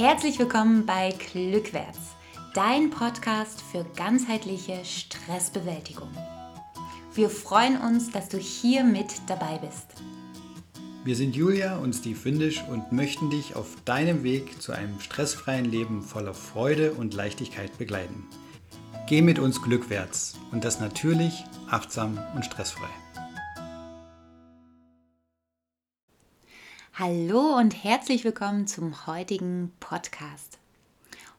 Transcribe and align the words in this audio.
Herzlich 0.00 0.38
willkommen 0.38 0.86
bei 0.86 1.14
Glückwärts, 1.30 1.98
dein 2.54 2.88
Podcast 2.88 3.60
für 3.60 3.84
ganzheitliche 3.96 4.82
Stressbewältigung. 4.82 6.08
Wir 7.12 7.28
freuen 7.28 7.76
uns, 7.76 8.10
dass 8.10 8.30
du 8.30 8.38
hier 8.38 8.82
mit 8.82 9.12
dabei 9.26 9.58
bist. 9.58 10.02
Wir 11.04 11.14
sind 11.14 11.36
Julia 11.36 11.76
und 11.76 11.92
Steve 11.94 12.24
Windisch 12.24 12.64
und 12.70 12.92
möchten 12.92 13.28
dich 13.28 13.56
auf 13.56 13.76
deinem 13.84 14.22
Weg 14.22 14.62
zu 14.62 14.72
einem 14.72 14.98
stressfreien 15.00 15.66
Leben 15.66 16.00
voller 16.00 16.32
Freude 16.32 16.92
und 16.92 17.12
Leichtigkeit 17.12 17.76
begleiten. 17.76 18.26
Geh 19.06 19.20
mit 19.20 19.38
uns 19.38 19.60
glückwärts 19.60 20.38
und 20.50 20.64
das 20.64 20.80
natürlich, 20.80 21.44
achtsam 21.68 22.18
und 22.34 22.46
stressfrei. 22.46 22.88
Hallo 27.02 27.56
und 27.56 27.82
herzlich 27.82 28.24
willkommen 28.24 28.66
zum 28.66 29.06
heutigen 29.06 29.72
Podcast. 29.80 30.58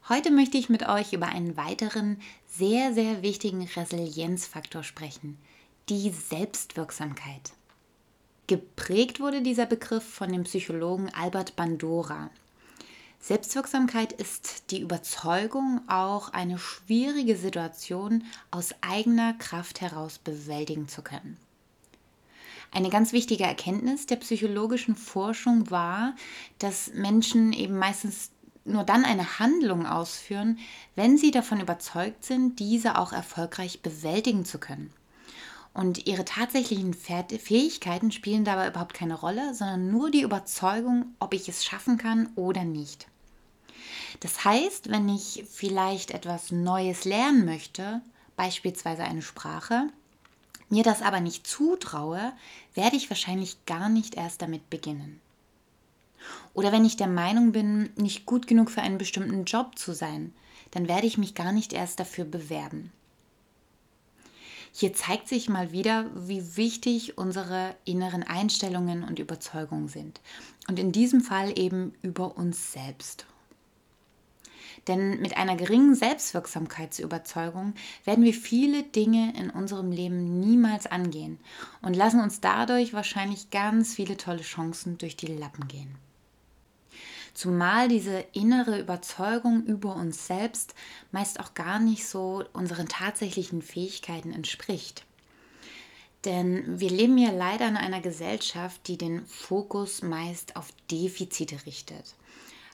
Heute 0.08 0.32
möchte 0.32 0.58
ich 0.58 0.68
mit 0.68 0.88
euch 0.88 1.12
über 1.12 1.28
einen 1.28 1.56
weiteren 1.56 2.20
sehr, 2.48 2.92
sehr 2.94 3.22
wichtigen 3.22 3.62
Resilienzfaktor 3.62 4.82
sprechen, 4.82 5.38
die 5.88 6.10
Selbstwirksamkeit. 6.10 7.52
Geprägt 8.48 9.20
wurde 9.20 9.40
dieser 9.40 9.66
Begriff 9.66 10.02
von 10.02 10.32
dem 10.32 10.42
Psychologen 10.42 11.14
Albert 11.14 11.54
Bandura. 11.54 12.30
Selbstwirksamkeit 13.20 14.12
ist 14.12 14.72
die 14.72 14.80
Überzeugung, 14.80 15.80
auch 15.86 16.30
eine 16.30 16.58
schwierige 16.58 17.36
Situation 17.36 18.24
aus 18.50 18.74
eigener 18.80 19.34
Kraft 19.34 19.80
heraus 19.80 20.18
bewältigen 20.18 20.88
zu 20.88 21.02
können. 21.02 21.36
Eine 22.72 22.88
ganz 22.88 23.12
wichtige 23.12 23.44
Erkenntnis 23.44 24.06
der 24.06 24.16
psychologischen 24.16 24.96
Forschung 24.96 25.70
war, 25.70 26.14
dass 26.58 26.92
Menschen 26.94 27.52
eben 27.52 27.78
meistens 27.78 28.30
nur 28.64 28.84
dann 28.84 29.04
eine 29.04 29.38
Handlung 29.38 29.86
ausführen, 29.86 30.58
wenn 30.94 31.18
sie 31.18 31.30
davon 31.30 31.60
überzeugt 31.60 32.24
sind, 32.24 32.58
diese 32.58 32.96
auch 32.96 33.12
erfolgreich 33.12 33.82
bewältigen 33.82 34.46
zu 34.46 34.58
können. 34.58 34.92
Und 35.74 36.06
ihre 36.06 36.24
tatsächlichen 36.24 36.94
Fähigkeiten 36.94 38.10
spielen 38.10 38.44
dabei 38.44 38.68
überhaupt 38.68 38.94
keine 38.94 39.14
Rolle, 39.14 39.54
sondern 39.54 39.90
nur 39.90 40.10
die 40.10 40.22
Überzeugung, 40.22 41.14
ob 41.18 41.34
ich 41.34 41.48
es 41.48 41.64
schaffen 41.64 41.98
kann 41.98 42.28
oder 42.36 42.64
nicht. 42.64 43.06
Das 44.20 44.44
heißt, 44.44 44.90
wenn 44.90 45.08
ich 45.08 45.44
vielleicht 45.50 46.10
etwas 46.10 46.50
Neues 46.52 47.04
lernen 47.04 47.44
möchte, 47.44 48.02
beispielsweise 48.36 49.04
eine 49.04 49.22
Sprache, 49.22 49.88
mir 50.72 50.82
das 50.82 51.02
aber 51.02 51.20
nicht 51.20 51.46
zutraue, 51.46 52.32
werde 52.74 52.96
ich 52.96 53.10
wahrscheinlich 53.10 53.66
gar 53.66 53.90
nicht 53.90 54.14
erst 54.14 54.40
damit 54.40 54.70
beginnen. 54.70 55.20
Oder 56.54 56.72
wenn 56.72 56.86
ich 56.86 56.96
der 56.96 57.08
Meinung 57.08 57.52
bin, 57.52 57.90
nicht 57.96 58.24
gut 58.24 58.46
genug 58.46 58.70
für 58.70 58.80
einen 58.80 58.96
bestimmten 58.96 59.44
Job 59.44 59.78
zu 59.78 59.92
sein, 59.92 60.32
dann 60.70 60.88
werde 60.88 61.06
ich 61.06 61.18
mich 61.18 61.34
gar 61.34 61.52
nicht 61.52 61.74
erst 61.74 62.00
dafür 62.00 62.24
bewerben. 62.24 62.90
Hier 64.72 64.94
zeigt 64.94 65.28
sich 65.28 65.50
mal 65.50 65.72
wieder, 65.72 66.10
wie 66.14 66.56
wichtig 66.56 67.18
unsere 67.18 67.76
inneren 67.84 68.22
Einstellungen 68.22 69.04
und 69.04 69.18
Überzeugungen 69.18 69.88
sind. 69.88 70.22
Und 70.68 70.78
in 70.78 70.90
diesem 70.90 71.20
Fall 71.20 71.58
eben 71.58 71.92
über 72.00 72.38
uns 72.38 72.72
selbst. 72.72 73.26
Denn 74.88 75.20
mit 75.20 75.36
einer 75.36 75.56
geringen 75.56 75.94
Selbstwirksamkeitsüberzeugung 75.94 77.74
werden 78.04 78.24
wir 78.24 78.34
viele 78.34 78.82
Dinge 78.82 79.32
in 79.38 79.50
unserem 79.50 79.92
Leben 79.92 80.40
niemals 80.40 80.86
angehen 80.86 81.38
und 81.82 81.94
lassen 81.94 82.20
uns 82.20 82.40
dadurch 82.40 82.92
wahrscheinlich 82.92 83.50
ganz 83.50 83.94
viele 83.94 84.16
tolle 84.16 84.42
Chancen 84.42 84.98
durch 84.98 85.16
die 85.16 85.26
Lappen 85.26 85.68
gehen. 85.68 85.94
Zumal 87.34 87.88
diese 87.88 88.24
innere 88.32 88.78
Überzeugung 88.78 89.64
über 89.64 89.96
uns 89.96 90.26
selbst 90.26 90.74
meist 91.12 91.40
auch 91.40 91.54
gar 91.54 91.78
nicht 91.78 92.06
so 92.06 92.44
unseren 92.52 92.88
tatsächlichen 92.88 93.62
Fähigkeiten 93.62 94.32
entspricht. 94.32 95.04
Denn 96.24 96.78
wir 96.78 96.90
leben 96.90 97.18
ja 97.18 97.30
leider 97.30 97.66
in 97.66 97.76
einer 97.76 98.00
Gesellschaft, 98.00 98.86
die 98.86 98.98
den 98.98 99.26
Fokus 99.26 100.02
meist 100.02 100.56
auf 100.56 100.68
Defizite 100.90 101.64
richtet. 101.66 102.14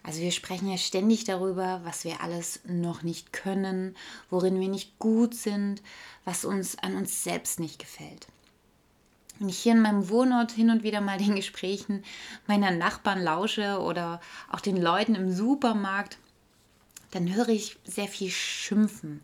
Also 0.08 0.22
wir 0.22 0.32
sprechen 0.32 0.70
ja 0.70 0.78
ständig 0.78 1.24
darüber, 1.24 1.82
was 1.84 2.04
wir 2.04 2.22
alles 2.22 2.60
noch 2.64 3.02
nicht 3.02 3.34
können, 3.34 3.94
worin 4.30 4.58
wir 4.58 4.68
nicht 4.68 4.98
gut 4.98 5.34
sind, 5.34 5.82
was 6.24 6.46
uns 6.46 6.78
an 6.78 6.96
uns 6.96 7.24
selbst 7.24 7.60
nicht 7.60 7.78
gefällt. 7.78 8.26
Wenn 9.38 9.50
ich 9.50 9.58
hier 9.58 9.72
in 9.72 9.82
meinem 9.82 10.08
Wohnort 10.08 10.50
hin 10.50 10.70
und 10.70 10.82
wieder 10.82 11.02
mal 11.02 11.18
den 11.18 11.34
Gesprächen 11.36 12.04
meiner 12.46 12.70
Nachbarn 12.70 13.22
lausche 13.22 13.80
oder 13.80 14.22
auch 14.50 14.60
den 14.60 14.80
Leuten 14.80 15.14
im 15.14 15.30
Supermarkt, 15.30 16.16
dann 17.10 17.34
höre 17.34 17.50
ich 17.50 17.76
sehr 17.84 18.08
viel 18.08 18.30
Schimpfen, 18.30 19.20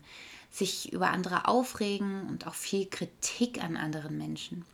sich 0.51 0.93
über 0.93 1.09
andere 1.09 1.47
aufregen 1.47 2.27
und 2.27 2.45
auch 2.45 2.53
viel 2.53 2.85
Kritik 2.85 3.63
an 3.63 3.75
anderen 3.75 4.19
Menschen. 4.19 4.65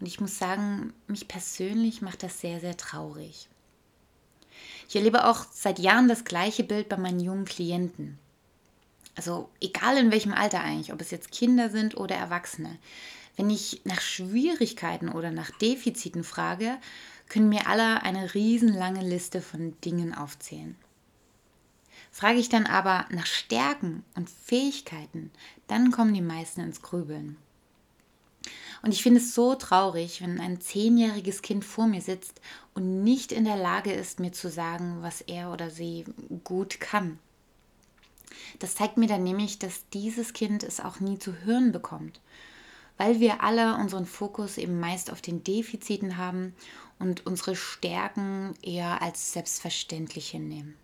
Und 0.00 0.06
ich 0.06 0.18
muss 0.18 0.36
sagen, 0.36 0.92
mich 1.06 1.28
persönlich 1.28 2.02
macht 2.02 2.24
das 2.24 2.40
sehr, 2.40 2.58
sehr 2.58 2.76
traurig. 2.76 3.48
Ich 4.88 4.96
erlebe 4.96 5.26
auch 5.26 5.44
seit 5.52 5.78
Jahren 5.78 6.08
das 6.08 6.24
gleiche 6.24 6.64
Bild 6.64 6.88
bei 6.88 6.96
meinen 6.96 7.20
jungen 7.20 7.44
Klienten. 7.44 8.18
Also 9.14 9.50
egal 9.60 9.98
in 9.98 10.10
welchem 10.10 10.32
Alter 10.32 10.62
eigentlich, 10.62 10.92
ob 10.94 11.00
es 11.02 11.10
jetzt 11.10 11.30
Kinder 11.30 11.68
sind 11.68 11.96
oder 11.96 12.16
Erwachsene. 12.16 12.78
Wenn 13.36 13.50
ich 13.50 13.82
nach 13.84 14.00
Schwierigkeiten 14.00 15.10
oder 15.10 15.30
nach 15.30 15.50
Defiziten 15.58 16.24
frage, 16.24 16.78
können 17.28 17.50
mir 17.50 17.66
alle 17.66 18.02
eine 18.02 18.34
riesenlange 18.34 19.02
Liste 19.02 19.42
von 19.42 19.78
Dingen 19.82 20.14
aufzählen. 20.14 20.76
Frage 22.10 22.38
ich 22.38 22.48
dann 22.48 22.66
aber 22.66 23.04
nach 23.10 23.26
Stärken 23.26 24.04
und 24.14 24.30
Fähigkeiten, 24.30 25.30
dann 25.66 25.90
kommen 25.90 26.14
die 26.14 26.22
meisten 26.22 26.62
ins 26.62 26.80
Grübeln. 26.80 27.36
Und 28.82 28.92
ich 28.92 29.02
finde 29.02 29.20
es 29.20 29.34
so 29.34 29.54
traurig, 29.54 30.22
wenn 30.22 30.40
ein 30.40 30.60
zehnjähriges 30.60 31.42
Kind 31.42 31.64
vor 31.64 31.86
mir 31.86 32.00
sitzt 32.00 32.40
und 32.74 33.02
nicht 33.02 33.32
in 33.32 33.44
der 33.44 33.56
Lage 33.56 33.92
ist, 33.92 34.20
mir 34.20 34.32
zu 34.32 34.50
sagen, 34.50 34.98
was 35.00 35.20
er 35.20 35.52
oder 35.52 35.70
sie 35.70 36.04
gut 36.44 36.80
kann. 36.80 37.18
Das 38.58 38.74
zeigt 38.74 38.96
mir 38.96 39.08
dann 39.08 39.24
nämlich, 39.24 39.58
dass 39.58 39.88
dieses 39.90 40.32
Kind 40.32 40.62
es 40.62 40.80
auch 40.80 41.00
nie 41.00 41.18
zu 41.18 41.32
hören 41.44 41.72
bekommt, 41.72 42.20
weil 42.96 43.20
wir 43.20 43.42
alle 43.42 43.76
unseren 43.76 44.06
Fokus 44.06 44.58
eben 44.58 44.78
meist 44.78 45.10
auf 45.10 45.20
den 45.20 45.42
Defiziten 45.42 46.16
haben 46.16 46.54
und 46.98 47.26
unsere 47.26 47.56
Stärken 47.56 48.54
eher 48.62 49.02
als 49.02 49.32
selbstverständlich 49.32 50.30
hinnehmen. 50.30 50.74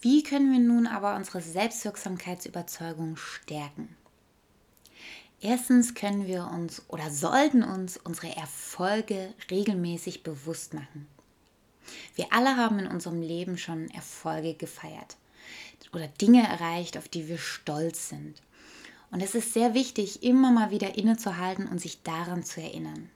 Wie 0.00 0.22
können 0.22 0.52
wir 0.52 0.60
nun 0.60 0.86
aber 0.86 1.16
unsere 1.16 1.40
Selbstwirksamkeitsüberzeugung 1.40 3.16
stärken? 3.16 3.96
Erstens 5.44 5.92
können 5.92 6.26
wir 6.26 6.46
uns 6.46 6.80
oder 6.88 7.10
sollten 7.10 7.62
uns 7.62 7.98
unsere 7.98 8.34
Erfolge 8.34 9.34
regelmäßig 9.50 10.22
bewusst 10.22 10.72
machen. 10.72 11.06
Wir 12.14 12.32
alle 12.32 12.56
haben 12.56 12.78
in 12.78 12.86
unserem 12.86 13.20
Leben 13.20 13.58
schon 13.58 13.90
Erfolge 13.90 14.54
gefeiert 14.54 15.18
oder 15.92 16.08
Dinge 16.08 16.42
erreicht, 16.48 16.96
auf 16.96 17.08
die 17.08 17.28
wir 17.28 17.36
stolz 17.36 18.08
sind. 18.08 18.40
Und 19.10 19.20
es 19.20 19.34
ist 19.34 19.52
sehr 19.52 19.74
wichtig, 19.74 20.22
immer 20.22 20.50
mal 20.50 20.70
wieder 20.70 20.96
innezuhalten 20.96 21.68
und 21.68 21.78
sich 21.78 22.02
daran 22.02 22.42
zu 22.42 22.62
erinnern. 22.62 23.10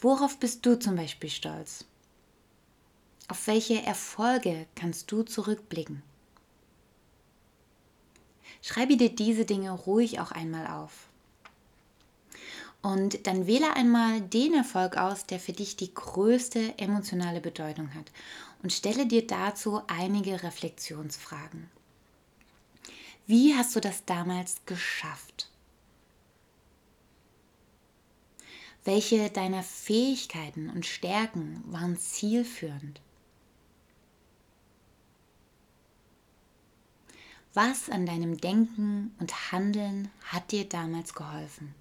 Worauf 0.00 0.36
bist 0.40 0.66
du 0.66 0.76
zum 0.76 0.96
Beispiel 0.96 1.30
stolz? 1.30 1.84
Auf 3.28 3.46
welche 3.46 3.84
Erfolge 3.84 4.66
kannst 4.74 5.12
du 5.12 5.22
zurückblicken? 5.22 6.02
Schreibe 8.66 8.96
dir 8.96 9.14
diese 9.14 9.44
Dinge 9.44 9.70
ruhig 9.70 10.18
auch 10.18 10.32
einmal 10.32 10.66
auf. 10.66 11.06
Und 12.82 13.28
dann 13.28 13.46
wähle 13.46 13.76
einmal 13.76 14.20
den 14.20 14.54
Erfolg 14.54 14.96
aus, 14.96 15.24
der 15.24 15.38
für 15.38 15.52
dich 15.52 15.76
die 15.76 15.94
größte 15.94 16.76
emotionale 16.76 17.40
Bedeutung 17.40 17.94
hat 17.94 18.10
und 18.64 18.72
stelle 18.72 19.06
dir 19.06 19.24
dazu 19.24 19.82
einige 19.86 20.42
Reflexionsfragen. 20.42 21.70
Wie 23.28 23.54
hast 23.54 23.76
du 23.76 23.80
das 23.80 24.04
damals 24.04 24.56
geschafft? 24.66 25.48
Welche 28.82 29.30
deiner 29.30 29.62
Fähigkeiten 29.62 30.70
und 30.70 30.86
Stärken 30.86 31.62
waren 31.68 31.96
zielführend? 31.96 33.00
Was 37.56 37.88
an 37.88 38.04
deinem 38.04 38.36
Denken 38.36 39.14
und 39.18 39.50
Handeln 39.50 40.10
hat 40.26 40.52
dir 40.52 40.68
damals 40.68 41.14
geholfen? 41.14 41.74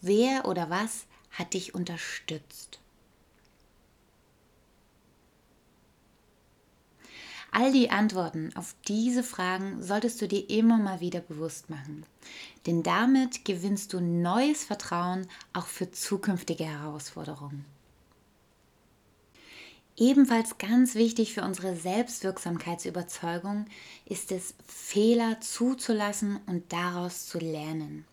Wer 0.00 0.48
oder 0.48 0.70
was 0.70 1.04
hat 1.32 1.52
dich 1.52 1.74
unterstützt? 1.74 2.78
All 7.50 7.72
die 7.72 7.90
Antworten 7.90 8.56
auf 8.56 8.74
diese 8.88 9.22
Fragen 9.22 9.82
solltest 9.82 10.22
du 10.22 10.28
dir 10.28 10.48
immer 10.48 10.78
mal 10.78 11.00
wieder 11.00 11.20
bewusst 11.20 11.68
machen. 11.68 12.06
Denn 12.64 12.82
damit 12.82 13.44
gewinnst 13.44 13.92
du 13.92 14.00
neues 14.00 14.64
Vertrauen 14.64 15.28
auch 15.52 15.66
für 15.66 15.90
zukünftige 15.90 16.64
Herausforderungen. 16.64 17.66
Ebenfalls 20.00 20.56
ganz 20.56 20.94
wichtig 20.94 21.34
für 21.34 21.42
unsere 21.42 21.76
Selbstwirksamkeitsüberzeugung 21.76 23.66
ist 24.06 24.32
es, 24.32 24.54
Fehler 24.66 25.42
zuzulassen 25.42 26.40
und 26.46 26.72
daraus 26.72 27.26
zu 27.26 27.38
lernen. 27.38 28.06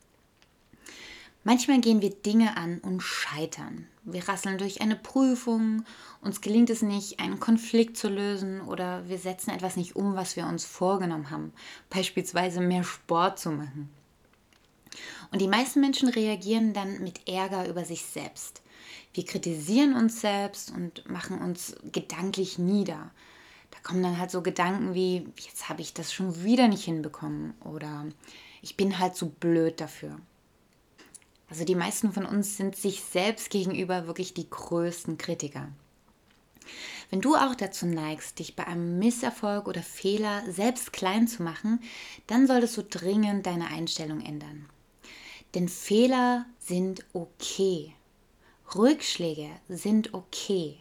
Manchmal 1.45 1.79
gehen 1.79 2.01
wir 2.01 2.09
Dinge 2.09 2.57
an 2.57 2.79
und 2.79 3.01
scheitern. 3.01 3.87
Wir 4.03 4.27
rasseln 4.27 4.57
durch 4.57 4.81
eine 4.81 4.97
Prüfung, 4.97 5.85
uns 6.19 6.41
gelingt 6.41 6.69
es 6.69 6.81
nicht, 6.81 7.21
einen 7.21 7.39
Konflikt 7.39 7.95
zu 7.95 8.09
lösen 8.09 8.59
oder 8.59 9.07
wir 9.07 9.17
setzen 9.17 9.51
etwas 9.51 9.77
nicht 9.77 9.95
um, 9.95 10.17
was 10.17 10.35
wir 10.35 10.45
uns 10.45 10.65
vorgenommen 10.65 11.29
haben, 11.29 11.53
beispielsweise 11.89 12.59
mehr 12.59 12.83
Sport 12.83 13.39
zu 13.39 13.49
machen. 13.49 13.89
Und 15.31 15.39
die 15.39 15.47
meisten 15.47 15.79
Menschen 15.79 16.09
reagieren 16.09 16.73
dann 16.73 17.01
mit 17.01 17.29
Ärger 17.29 17.69
über 17.69 17.85
sich 17.85 18.03
selbst. 18.03 18.61
Wir 19.13 19.25
kritisieren 19.25 19.95
uns 19.95 20.21
selbst 20.21 20.71
und 20.71 21.09
machen 21.09 21.39
uns 21.39 21.75
gedanklich 21.91 22.57
nieder. 22.57 23.11
Da 23.71 23.79
kommen 23.83 24.03
dann 24.03 24.17
halt 24.17 24.31
so 24.31 24.41
Gedanken 24.41 24.93
wie, 24.93 25.27
jetzt 25.37 25.69
habe 25.69 25.81
ich 25.81 25.93
das 25.93 26.13
schon 26.13 26.43
wieder 26.43 26.67
nicht 26.67 26.85
hinbekommen 26.85 27.53
oder 27.63 28.05
ich 28.61 28.77
bin 28.77 28.99
halt 28.99 29.15
zu 29.15 29.29
blöd 29.29 29.79
dafür. 29.81 30.19
Also 31.49 31.63
die 31.63 31.75
meisten 31.75 32.11
von 32.11 32.25
uns 32.25 32.57
sind 32.57 32.75
sich 32.75 33.03
selbst 33.03 33.49
gegenüber 33.49 34.07
wirklich 34.07 34.33
die 34.33 34.49
größten 34.49 35.17
Kritiker. 35.17 35.69
Wenn 37.09 37.21
du 37.21 37.35
auch 37.35 37.55
dazu 37.55 37.85
neigst, 37.85 38.39
dich 38.39 38.55
bei 38.55 38.67
einem 38.67 38.99
Misserfolg 38.99 39.67
oder 39.67 39.81
Fehler 39.81 40.43
selbst 40.51 40.91
klein 40.91 41.27
zu 41.27 41.41
machen, 41.41 41.79
dann 42.27 42.47
solltest 42.47 42.75
du 42.75 42.83
dringend 42.83 43.45
deine 43.45 43.67
Einstellung 43.67 44.19
ändern. 44.19 44.67
Denn 45.55 45.69
Fehler 45.69 46.45
sind 46.59 47.05
okay. 47.13 47.93
Rückschläge 48.75 49.49
sind 49.69 50.13
okay. 50.13 50.77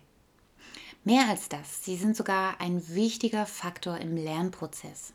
Mehr 1.05 1.29
als 1.29 1.49
das, 1.49 1.85
sie 1.85 1.97
sind 1.97 2.17
sogar 2.17 2.61
ein 2.61 2.83
wichtiger 2.89 3.47
Faktor 3.47 3.99
im 3.99 4.17
Lernprozess. 4.17 5.13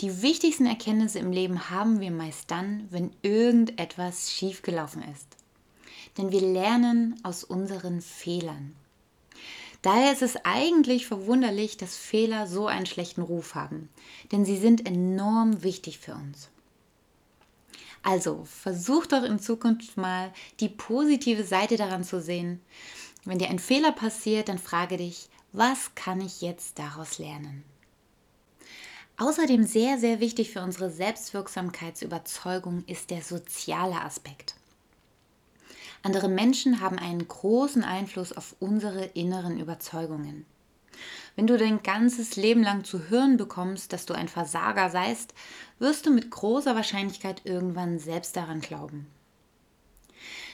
Die 0.00 0.20
wichtigsten 0.20 0.66
Erkenntnisse 0.66 1.20
im 1.20 1.30
Leben 1.30 1.70
haben 1.70 2.00
wir 2.00 2.10
meist 2.10 2.50
dann, 2.50 2.88
wenn 2.90 3.12
irgendetwas 3.22 4.32
schiefgelaufen 4.32 5.02
ist. 5.02 5.28
Denn 6.18 6.32
wir 6.32 6.40
lernen 6.40 7.20
aus 7.22 7.44
unseren 7.44 8.00
Fehlern. 8.00 8.74
Daher 9.82 10.12
ist 10.12 10.22
es 10.22 10.36
eigentlich 10.44 11.06
verwunderlich, 11.06 11.76
dass 11.76 11.96
Fehler 11.96 12.48
so 12.48 12.66
einen 12.66 12.86
schlechten 12.86 13.22
Ruf 13.22 13.54
haben, 13.54 13.88
denn 14.32 14.44
sie 14.44 14.56
sind 14.56 14.88
enorm 14.88 15.62
wichtig 15.62 16.00
für 16.00 16.14
uns. 16.14 16.48
Also 18.06 18.44
versuch 18.44 19.06
doch 19.06 19.24
in 19.24 19.40
Zukunft 19.40 19.96
mal 19.96 20.32
die 20.60 20.68
positive 20.68 21.42
Seite 21.42 21.76
daran 21.76 22.04
zu 22.04 22.20
sehen. 22.20 22.60
Wenn 23.24 23.40
dir 23.40 23.50
ein 23.50 23.58
Fehler 23.58 23.90
passiert, 23.90 24.48
dann 24.48 24.58
frage 24.58 24.96
dich, 24.96 25.28
was 25.50 25.92
kann 25.96 26.20
ich 26.20 26.40
jetzt 26.40 26.78
daraus 26.78 27.18
lernen? 27.18 27.64
Außerdem 29.16 29.64
sehr, 29.64 29.98
sehr 29.98 30.20
wichtig 30.20 30.52
für 30.52 30.62
unsere 30.62 30.88
Selbstwirksamkeitsüberzeugung 30.88 32.84
ist 32.86 33.10
der 33.10 33.22
soziale 33.22 34.00
Aspekt. 34.00 34.54
Andere 36.04 36.28
Menschen 36.28 36.80
haben 36.80 37.00
einen 37.00 37.26
großen 37.26 37.82
Einfluss 37.82 38.32
auf 38.32 38.54
unsere 38.60 39.06
inneren 39.06 39.58
Überzeugungen. 39.58 40.46
Wenn 41.36 41.46
du 41.46 41.58
dein 41.58 41.82
ganzes 41.82 42.36
Leben 42.36 42.62
lang 42.62 42.84
zu 42.84 43.10
hören 43.10 43.36
bekommst, 43.36 43.92
dass 43.92 44.06
du 44.06 44.14
ein 44.14 44.28
Versager 44.28 44.88
seist, 44.88 45.34
wirst 45.78 46.06
du 46.06 46.10
mit 46.10 46.30
großer 46.30 46.74
Wahrscheinlichkeit 46.74 47.42
irgendwann 47.44 47.98
selbst 47.98 48.36
daran 48.36 48.60
glauben. 48.60 49.06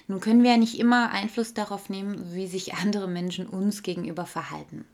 Nun 0.09 0.19
können 0.19 0.43
wir 0.43 0.51
ja 0.51 0.57
nicht 0.57 0.81
immer 0.81 1.11
Einfluss 1.13 1.55
darauf 1.55 1.89
nehmen, 1.89 2.35
wie 2.35 2.49
sich 2.49 2.75
andere 2.75 3.07
Menschen 3.07 3.47
uns 3.47 3.85
gegenüber 3.85 4.27
verhalten. 4.27 4.85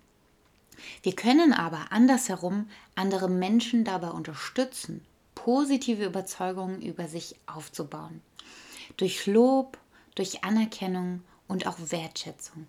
Wir 1.03 1.17
können 1.17 1.55
aber 1.55 1.87
andersherum 1.91 2.69
andere 2.95 3.29
Menschen 3.29 3.85
dabei 3.85 4.11
unterstützen, 4.11 5.03
positive 5.35 6.05
Überzeugungen 6.05 6.83
über 6.83 7.09
sich 7.09 7.37
aufzubauen. 7.47 8.21
Durch 8.99 9.27
Lob, 9.27 9.79
durch 10.15 10.45
Anerkennung 10.45 11.23
und 11.47 11.67
auch 11.67 11.79
Wertschätzung. 11.79 12.67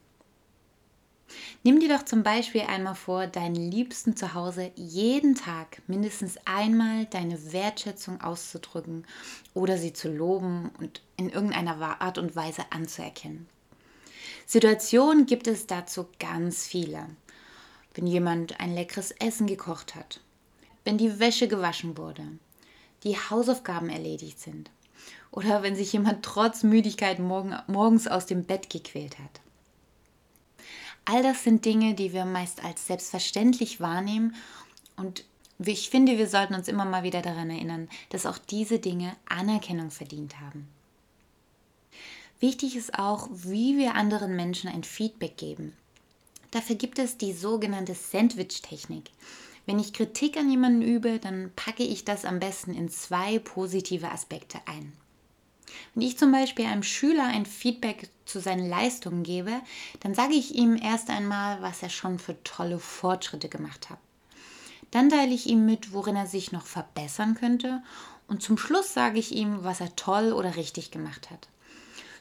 Nimm 1.64 1.80
dir 1.80 1.90
doch 1.90 2.04
zum 2.04 2.24
Beispiel 2.24 2.62
einmal 2.62 2.96
vor, 2.96 3.28
deinen 3.28 3.56
Liebsten 3.56 4.16
zu 4.16 4.34
Hause 4.34 4.72
jeden 4.76 5.36
Tag 5.36 5.82
mindestens 5.88 6.38
einmal 6.46 7.06
deine 7.06 7.52
Wertschätzung 7.54 8.22
auszudrücken 8.22 9.06
oder 9.54 9.78
sie 9.78 9.94
zu 9.94 10.10
loben 10.10 10.72
und 10.80 11.02
in 11.18 11.30
irgendeiner 11.30 12.02
Art 12.02 12.18
und 12.18 12.36
Weise 12.36 12.64
anzuerkennen. 12.72 13.48
Situationen 14.46 15.26
gibt 15.26 15.48
es 15.48 15.68
dazu 15.68 16.08
ganz 16.20 16.66
viele. 16.66 17.08
Wenn 17.94 18.08
jemand 18.08 18.60
ein 18.60 18.74
leckeres 18.74 19.12
Essen 19.12 19.48
gekocht 19.48 19.96
hat, 19.96 20.22
wenn 20.84 20.98
die 20.98 21.20
Wäsche 21.20 21.48
gewaschen 21.48 21.98
wurde, 21.98 22.24
die 23.04 23.16
Hausaufgaben 23.16 23.90
erledigt 23.90 24.40
sind 24.40 24.72
oder 25.32 25.64
wenn 25.64 25.76
sich 25.76 25.94
jemand 25.94 26.24
trotz 26.24 26.64
Müdigkeit 26.64 27.20
morgen, 27.20 27.56
morgens 27.68 28.08
aus 28.08 28.26
dem 28.26 28.44
Bett 28.44 28.70
gequält 28.70 29.20
hat. 29.20 29.42
All 31.12 31.24
das 31.24 31.44
sind 31.44 31.66
Dinge, 31.66 31.96
die 31.96 32.14
wir 32.14 32.24
meist 32.24 32.64
als 32.64 32.86
selbstverständlich 32.86 33.82
wahrnehmen 33.82 34.36
und 34.96 35.24
ich 35.58 35.90
finde, 35.90 36.20
wir 36.20 36.28
sollten 36.28 36.54
uns 36.54 36.68
immer 36.68 36.86
mal 36.86 37.02
wieder 37.02 37.24
daran 37.24 37.50
erinnern, 37.50 37.90
dass 38.10 38.28
auch 38.28 38.38
diese 38.38 38.78
Dinge 38.78 39.16
Anerkennung 39.28 39.90
verdient 39.90 40.40
haben. 40.40 40.68
Wichtig 42.40 42.76
ist 42.76 42.94
auch, 42.94 43.28
wie 43.32 43.76
wir 43.76 43.96
anderen 43.96 44.36
Menschen 44.36 44.70
ein 44.70 44.84
Feedback 44.84 45.36
geben. 45.36 45.76
Dafür 46.52 46.76
gibt 46.76 47.00
es 47.00 47.18
die 47.18 47.34
sogenannte 47.34 47.96
Sandwich-Technik. 47.96 49.10
Wenn 49.66 49.80
ich 49.80 49.94
Kritik 49.94 50.38
an 50.38 50.52
jemanden 50.52 50.84
übe, 50.84 51.18
dann 51.18 51.52
packe 51.56 51.84
ich 51.84 52.06
das 52.06 52.24
am 52.24 52.40
besten 52.40 52.76
in 52.76 52.88
zwei 52.88 53.40
positive 53.40 54.12
Aspekte 54.12 54.60
ein. 54.68 54.94
Wenn 55.94 56.08
ich 56.08 56.18
zum 56.18 56.32
Beispiel 56.32 56.66
einem 56.66 56.84
Schüler 56.84 57.26
ein 57.26 57.46
Feedback 57.46 58.10
zu 58.26 58.40
seinen 58.40 58.70
Leistungen 58.70 59.24
gebe, 59.24 59.54
dann 60.02 60.14
sage 60.14 60.34
ich 60.34 60.56
ihm 60.56 60.76
erst 60.76 61.10
einmal, 61.10 61.62
was 61.62 61.84
er 61.84 61.90
schon 61.90 62.20
für 62.20 62.42
tolle 62.44 62.80
Fortschritte 62.80 63.50
gemacht 63.50 63.90
hat. 63.90 64.00
Dann 64.92 65.10
teile 65.10 65.34
ich 65.34 65.48
ihm 65.48 65.66
mit, 65.66 65.94
worin 65.94 66.16
er 66.16 66.28
sich 66.28 66.52
noch 66.52 66.66
verbessern 66.66 67.36
könnte 67.36 67.82
und 68.28 68.42
zum 68.44 68.58
Schluss 68.58 68.94
sage 68.94 69.20
ich 69.20 69.32
ihm, 69.34 69.64
was 69.64 69.82
er 69.82 69.96
toll 69.96 70.34
oder 70.34 70.56
richtig 70.56 70.92
gemacht 70.92 71.30
hat. 71.32 71.48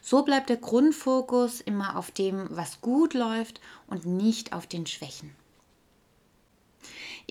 So 0.01 0.23
bleibt 0.23 0.49
der 0.49 0.57
Grundfokus 0.57 1.61
immer 1.61 1.97
auf 1.97 2.11
dem, 2.11 2.47
was 2.49 2.81
gut 2.81 3.13
läuft 3.13 3.61
und 3.87 4.05
nicht 4.05 4.53
auf 4.53 4.65
den 4.65 4.87
Schwächen. 4.87 5.35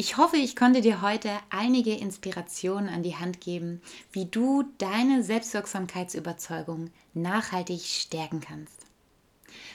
Ich 0.01 0.17
hoffe, 0.17 0.37
ich 0.37 0.55
konnte 0.55 0.81
dir 0.81 1.03
heute 1.03 1.29
einige 1.51 1.93
Inspirationen 1.93 2.89
an 2.89 3.03
die 3.03 3.17
Hand 3.17 3.41
geben, 3.41 3.83
wie 4.13 4.27
du 4.27 4.63
deine 4.79 5.25
Selbstwirksamkeitsüberzeugung 5.25 6.93
nachhaltig 7.15 7.81
stärken 7.81 8.39
kannst. 8.39 8.87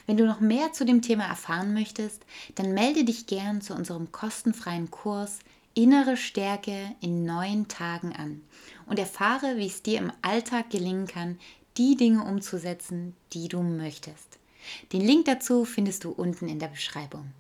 Wenn 0.08 0.16
du 0.16 0.26
noch 0.26 0.40
mehr 0.40 0.72
zu 0.72 0.86
dem 0.86 1.02
Thema 1.02 1.26
erfahren 1.26 1.74
möchtest, 1.74 2.22
dann 2.56 2.74
melde 2.74 3.04
dich 3.04 3.26
gern 3.26 3.60
zu 3.60 3.74
unserem 3.74 4.14
kostenfreien 4.14 4.90
Kurs 4.92 5.40
Innere 5.74 6.16
Stärke 6.16 6.96
in 7.02 7.26
neun 7.26 7.68
Tagen 7.68 8.16
an 8.16 8.44
und 8.86 9.00
erfahre, 9.00 9.58
wie 9.58 9.68
es 9.68 9.84
dir 9.84 9.98
im 9.98 10.14
Alltag 10.22 10.70
gelingen 10.70 11.08
kann, 11.08 11.38
die 11.76 11.98
Dinge 11.98 12.24
umzusetzen, 12.24 13.14
die 13.34 13.50
du 13.50 13.62
möchtest. 13.62 14.40
Den 14.94 15.02
Link 15.02 15.26
dazu 15.26 15.66
findest 15.66 16.06
du 16.06 16.12
unten 16.12 16.48
in 16.48 16.60
der 16.60 16.70
Beschreibung. 16.70 17.34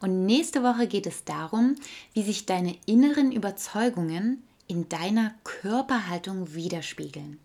Und 0.00 0.26
nächste 0.26 0.62
Woche 0.62 0.86
geht 0.86 1.06
es 1.06 1.24
darum, 1.24 1.76
wie 2.12 2.22
sich 2.22 2.46
deine 2.46 2.76
inneren 2.86 3.32
Überzeugungen 3.32 4.42
in 4.66 4.88
deiner 4.88 5.34
Körperhaltung 5.44 6.54
widerspiegeln 6.54 7.38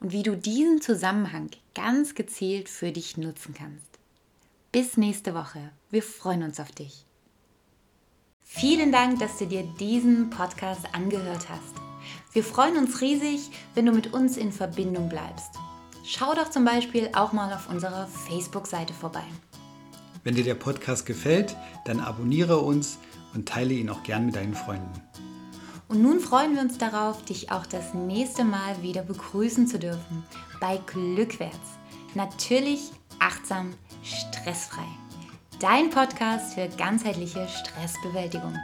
und 0.00 0.12
wie 0.12 0.22
du 0.22 0.36
diesen 0.36 0.80
Zusammenhang 0.80 1.50
ganz 1.74 2.14
gezielt 2.14 2.68
für 2.68 2.92
dich 2.92 3.16
nutzen 3.16 3.54
kannst. 3.54 3.98
Bis 4.72 4.96
nächste 4.96 5.34
Woche. 5.34 5.70
Wir 5.90 6.02
freuen 6.02 6.42
uns 6.42 6.58
auf 6.58 6.72
dich. 6.72 7.04
Vielen 8.42 8.92
Dank, 8.92 9.18
dass 9.20 9.38
du 9.38 9.46
dir 9.46 9.62
diesen 9.78 10.30
Podcast 10.30 10.86
angehört 10.92 11.48
hast. 11.48 11.74
Wir 12.32 12.44
freuen 12.44 12.76
uns 12.76 13.00
riesig, 13.00 13.50
wenn 13.74 13.86
du 13.86 13.92
mit 13.92 14.12
uns 14.12 14.36
in 14.36 14.52
Verbindung 14.52 15.08
bleibst. 15.08 15.50
Schau 16.04 16.34
doch 16.34 16.50
zum 16.50 16.64
Beispiel 16.64 17.08
auch 17.14 17.32
mal 17.32 17.52
auf 17.52 17.68
unserer 17.70 18.06
Facebook-Seite 18.06 18.92
vorbei. 18.92 19.24
Wenn 20.24 20.34
dir 20.34 20.44
der 20.44 20.54
Podcast 20.54 21.04
gefällt, 21.04 21.54
dann 21.84 22.00
abonniere 22.00 22.58
uns 22.58 22.98
und 23.34 23.46
teile 23.46 23.74
ihn 23.74 23.90
auch 23.90 24.02
gern 24.02 24.26
mit 24.26 24.36
deinen 24.36 24.54
Freunden. 24.54 24.90
Und 25.86 26.02
nun 26.02 26.18
freuen 26.18 26.54
wir 26.54 26.62
uns 26.62 26.78
darauf, 26.78 27.22
dich 27.26 27.52
auch 27.52 27.66
das 27.66 27.92
nächste 27.92 28.42
Mal 28.42 28.82
wieder 28.82 29.02
begrüßen 29.02 29.66
zu 29.66 29.78
dürfen 29.78 30.24
bei 30.60 30.80
Glückwärts. 30.86 31.78
Natürlich 32.14 32.90
achtsam, 33.18 33.74
stressfrei. 34.02 34.86
dein 35.60 35.90
Podcast 35.90 36.54
für 36.54 36.68
ganzheitliche 36.76 37.46
Stressbewältigung. 37.48 38.54